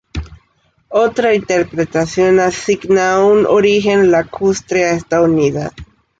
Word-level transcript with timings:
Otra 0.89 1.35
interpretación 1.35 2.39
asigna 2.39 3.23
un 3.23 3.45
origen 3.45 4.09
lacustre 4.09 4.85
a 4.85 4.93
esta 4.93 5.21
unidad. 5.21 5.73